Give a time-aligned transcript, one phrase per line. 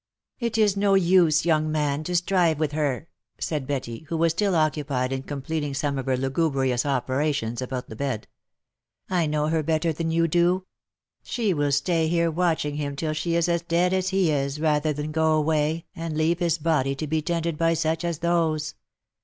[0.49, 3.07] "It is no use, young man, to strive with her,"
[3.39, 7.95] said Betty, who was still occupied in completing some of her lugubrious operations about the
[7.95, 8.27] bed:"
[9.11, 10.65] I know her better than you do.
[11.21, 14.91] She will stay here watching him till she is as dead as he is, rather
[14.91, 18.73] than go away, and leave his body to be tended by such as those."